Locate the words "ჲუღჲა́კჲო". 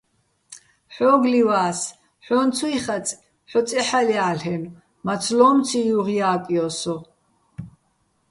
5.87-6.67